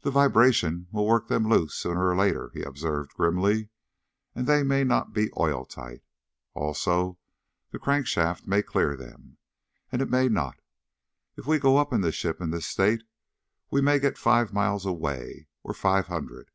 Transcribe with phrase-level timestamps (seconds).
[0.00, 3.68] "The vibration will work them loose, sooner or later," he observed grimly,
[4.34, 6.02] "and they may not be oil tight.
[6.54, 7.20] Also,
[7.70, 9.36] the crankshaft may clear them,
[9.92, 10.58] and it may not.
[11.36, 13.04] If we go up in the ship in this state
[13.70, 16.50] we may get five miles away, or five hundred.